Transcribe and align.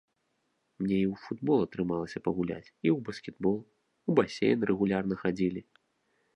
Мне 0.83 0.95
і 1.01 1.07
ў 1.13 1.21
футбол 1.25 1.59
атрымалася 1.65 2.23
пагуляць, 2.29 2.67
і 2.67 2.87
ў 2.95 2.97
баскетбол, 3.11 3.57
у 4.09 4.19
басейн 4.21 4.59
рэгулярна 4.73 5.15
хадзілі. 5.25 5.61